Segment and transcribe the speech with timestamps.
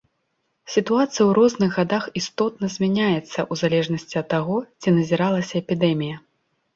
[0.75, 6.17] Сітуацыя ў розных гадах істотна змяняецца ў залежнасці ад таго, ці назіралася эпідэмія.